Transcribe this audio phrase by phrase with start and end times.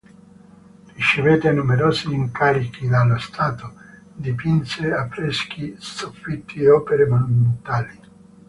[0.95, 3.73] Ricevette numerosi incarichi dallo Stato,
[4.11, 7.99] dipinse affreschi, soffitti e opere monumentali.